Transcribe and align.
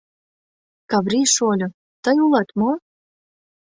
—Каврий 0.91 1.27
шольо, 1.35 1.67
тый 2.03 2.17
улат 2.25 2.49
мо? 2.59 2.71